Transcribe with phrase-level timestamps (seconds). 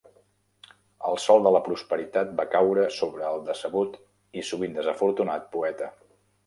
[1.09, 4.01] El sol de la prosperitat va caure sobre el decebut
[4.43, 5.95] i sovint desafortunat poeta.